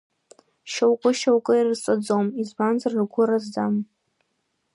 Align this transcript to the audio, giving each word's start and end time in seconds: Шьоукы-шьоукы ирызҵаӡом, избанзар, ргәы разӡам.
Шьоукы-шьоукы 0.71 1.53
ирызҵаӡом, 1.57 2.25
избанзар, 2.41 2.93
ргәы 3.01 3.23
разӡам. 3.29 3.75